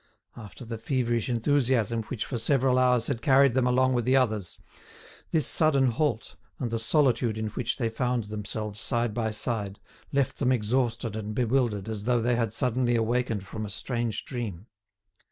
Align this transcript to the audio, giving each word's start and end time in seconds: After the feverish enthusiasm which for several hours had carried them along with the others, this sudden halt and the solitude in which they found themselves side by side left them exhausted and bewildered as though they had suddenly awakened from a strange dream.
After 0.35 0.65
the 0.65 0.79
feverish 0.79 1.29
enthusiasm 1.29 2.01
which 2.01 2.25
for 2.25 2.39
several 2.39 2.79
hours 2.79 3.05
had 3.05 3.21
carried 3.21 3.53
them 3.53 3.67
along 3.67 3.93
with 3.93 4.03
the 4.03 4.15
others, 4.17 4.57
this 5.29 5.45
sudden 5.45 5.91
halt 5.91 6.37
and 6.57 6.71
the 6.71 6.79
solitude 6.79 7.37
in 7.37 7.49
which 7.49 7.77
they 7.77 7.87
found 7.87 8.23
themselves 8.23 8.79
side 8.79 9.13
by 9.13 9.29
side 9.29 9.79
left 10.11 10.39
them 10.39 10.51
exhausted 10.51 11.15
and 11.15 11.35
bewildered 11.35 11.87
as 11.87 12.05
though 12.05 12.19
they 12.19 12.33
had 12.33 12.51
suddenly 12.51 12.95
awakened 12.95 13.45
from 13.45 13.63
a 13.63 13.69
strange 13.69 14.25
dream. 14.25 14.65